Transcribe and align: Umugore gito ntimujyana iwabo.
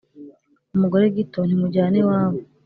Umugore 0.75 1.05
gito 1.17 1.39
ntimujyana 1.43 1.95
iwabo. 2.01 2.39